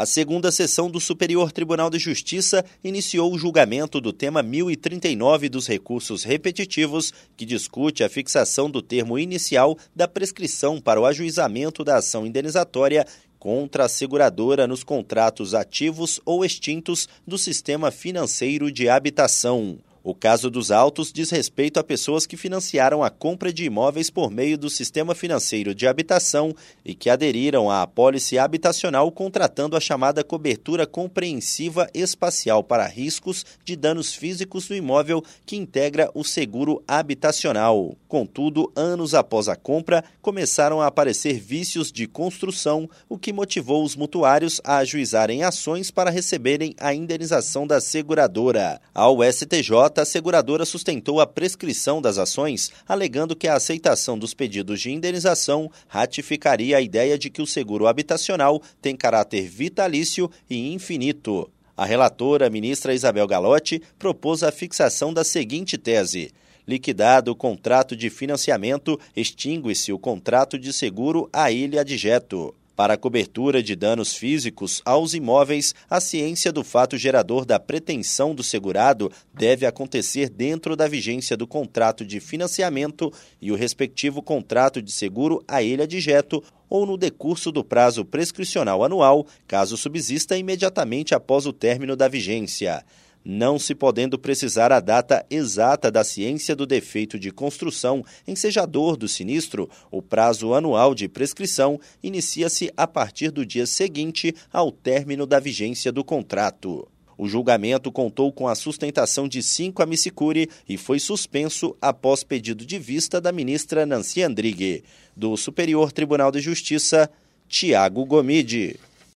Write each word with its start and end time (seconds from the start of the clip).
A 0.00 0.06
segunda 0.06 0.52
sessão 0.52 0.88
do 0.88 1.00
Superior 1.00 1.50
Tribunal 1.50 1.90
de 1.90 1.98
Justiça 1.98 2.64
iniciou 2.84 3.34
o 3.34 3.36
julgamento 3.36 4.00
do 4.00 4.12
tema 4.12 4.44
1039 4.44 5.48
dos 5.48 5.66
recursos 5.66 6.22
repetitivos, 6.22 7.12
que 7.36 7.44
discute 7.44 8.04
a 8.04 8.08
fixação 8.08 8.70
do 8.70 8.80
termo 8.80 9.18
inicial 9.18 9.76
da 9.96 10.06
prescrição 10.06 10.80
para 10.80 11.00
o 11.00 11.04
ajuizamento 11.04 11.82
da 11.82 11.96
ação 11.96 12.24
indenizatória 12.24 13.04
contra 13.40 13.86
a 13.86 13.88
seguradora 13.88 14.68
nos 14.68 14.84
contratos 14.84 15.52
ativos 15.52 16.20
ou 16.24 16.44
extintos 16.44 17.08
do 17.26 17.36
sistema 17.36 17.90
financeiro 17.90 18.70
de 18.70 18.88
habitação. 18.88 19.80
O 20.08 20.14
caso 20.14 20.48
dos 20.48 20.70
autos 20.70 21.12
diz 21.12 21.28
respeito 21.28 21.78
a 21.78 21.84
pessoas 21.84 22.24
que 22.24 22.34
financiaram 22.34 23.04
a 23.04 23.10
compra 23.10 23.52
de 23.52 23.66
imóveis 23.66 24.08
por 24.08 24.30
meio 24.30 24.56
do 24.56 24.70
sistema 24.70 25.14
financeiro 25.14 25.74
de 25.74 25.86
habitação 25.86 26.54
e 26.82 26.94
que 26.94 27.10
aderiram 27.10 27.70
à 27.70 27.82
apólice 27.82 28.38
habitacional 28.38 29.12
contratando 29.12 29.76
a 29.76 29.80
chamada 29.80 30.24
cobertura 30.24 30.86
compreensiva 30.86 31.90
espacial 31.92 32.64
para 32.64 32.86
riscos 32.86 33.44
de 33.62 33.76
danos 33.76 34.14
físicos 34.14 34.66
do 34.66 34.74
imóvel 34.74 35.22
que 35.44 35.56
integra 35.56 36.10
o 36.14 36.24
seguro 36.24 36.82
habitacional. 36.88 37.94
Contudo, 38.08 38.72
anos 38.74 39.12
após 39.12 39.46
a 39.46 39.56
compra, 39.56 40.02
começaram 40.22 40.80
a 40.80 40.86
aparecer 40.86 41.38
vícios 41.38 41.92
de 41.92 42.06
construção, 42.06 42.88
o 43.10 43.18
que 43.18 43.30
motivou 43.30 43.84
os 43.84 43.94
mutuários 43.94 44.58
a 44.64 44.78
ajuizarem 44.78 45.42
ações 45.42 45.90
para 45.90 46.08
receberem 46.10 46.74
a 46.80 46.94
indenização 46.94 47.66
da 47.66 47.78
seguradora. 47.78 48.80
Ao 48.94 49.22
STJ, 49.22 49.97
a 49.98 50.04
seguradora 50.04 50.64
sustentou 50.64 51.20
a 51.20 51.26
prescrição 51.26 52.00
das 52.00 52.18
ações, 52.18 52.70
alegando 52.88 53.36
que 53.36 53.48
a 53.48 53.56
aceitação 53.56 54.18
dos 54.18 54.32
pedidos 54.32 54.80
de 54.80 54.90
indenização 54.90 55.70
ratificaria 55.86 56.76
a 56.76 56.80
ideia 56.80 57.18
de 57.18 57.28
que 57.28 57.42
o 57.42 57.46
seguro 57.46 57.86
habitacional 57.86 58.62
tem 58.80 58.96
caráter 58.96 59.48
vitalício 59.48 60.30
e 60.48 60.72
infinito. 60.72 61.50
A 61.76 61.84
relatora, 61.84 62.50
ministra 62.50 62.94
Isabel 62.94 63.26
Galotti, 63.26 63.80
propôs 63.98 64.42
a 64.42 64.50
fixação 64.50 65.12
da 65.12 65.22
seguinte 65.22 65.78
tese. 65.78 66.32
Liquidado 66.66 67.30
o 67.30 67.36
contrato 67.36 67.96
de 67.96 68.10
financiamento, 68.10 68.98
extingue-se 69.16 69.92
o 69.92 69.98
contrato 69.98 70.58
de 70.58 70.72
seguro 70.72 71.28
à 71.32 71.50
ilha 71.50 71.80
adjeto. 71.80 72.54
Para 72.78 72.94
a 72.94 72.96
cobertura 72.96 73.60
de 73.60 73.74
danos 73.74 74.14
físicos 74.14 74.80
aos 74.84 75.12
imóveis, 75.12 75.74
a 75.90 75.98
ciência 75.98 76.52
do 76.52 76.62
fato 76.62 76.96
gerador 76.96 77.44
da 77.44 77.58
pretensão 77.58 78.32
do 78.32 78.44
segurado 78.44 79.10
deve 79.34 79.66
acontecer 79.66 80.28
dentro 80.30 80.76
da 80.76 80.86
vigência 80.86 81.36
do 81.36 81.44
contrato 81.44 82.04
de 82.04 82.20
financiamento 82.20 83.12
e 83.42 83.50
o 83.50 83.56
respectivo 83.56 84.22
contrato 84.22 84.80
de 84.80 84.92
seguro 84.92 85.42
a 85.48 85.60
ele 85.60 85.82
adjeto 85.82 86.40
ou 86.70 86.86
no 86.86 86.96
decurso 86.96 87.50
do 87.50 87.64
prazo 87.64 88.04
prescricional 88.04 88.84
anual, 88.84 89.26
caso 89.48 89.76
subsista 89.76 90.38
imediatamente 90.38 91.16
após 91.16 91.46
o 91.46 91.52
término 91.52 91.96
da 91.96 92.06
vigência 92.06 92.84
não 93.30 93.58
se 93.58 93.74
podendo 93.74 94.18
precisar 94.18 94.72
a 94.72 94.80
data 94.80 95.22
exata 95.28 95.90
da 95.90 96.02
ciência 96.02 96.56
do 96.56 96.64
defeito 96.64 97.18
de 97.18 97.30
construção 97.30 98.02
ensejador 98.26 98.96
do 98.96 99.06
sinistro, 99.06 99.68
o 99.90 100.00
prazo 100.00 100.54
anual 100.54 100.94
de 100.94 101.06
prescrição 101.10 101.78
inicia-se 102.02 102.72
a 102.74 102.86
partir 102.86 103.30
do 103.30 103.44
dia 103.44 103.66
seguinte 103.66 104.34
ao 104.50 104.72
término 104.72 105.26
da 105.26 105.38
vigência 105.38 105.92
do 105.92 106.02
contrato. 106.02 106.88
O 107.18 107.28
julgamento 107.28 107.92
contou 107.92 108.32
com 108.32 108.48
a 108.48 108.54
sustentação 108.54 109.28
de 109.28 109.42
cinco 109.42 109.82
amicicuri 109.82 110.48
e 110.66 110.78
foi 110.78 110.98
suspenso 110.98 111.76
após 111.82 112.24
pedido 112.24 112.64
de 112.64 112.78
vista 112.78 113.20
da 113.20 113.30
ministra 113.30 113.84
Nancy 113.84 114.22
Andrighi. 114.22 114.82
Do 115.14 115.36
Superior 115.36 115.92
Tribunal 115.92 116.32
de 116.32 116.40
Justiça, 116.40 117.10
Tiago 117.46 118.06
Gomide. 118.06 118.78